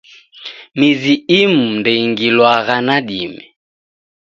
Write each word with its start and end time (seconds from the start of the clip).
Mizi 0.79 1.13
imu 1.41 1.65
ndeingilwagha 1.79 2.75
nadime 2.85 3.45